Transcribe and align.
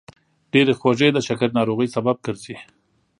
ډېرې 0.51 0.73
خوږې 0.79 1.09
د 1.13 1.17
شکرې 1.27 1.53
ناروغۍ 1.57 1.87
سبب 1.95 2.15
ګرځي. 2.25 2.55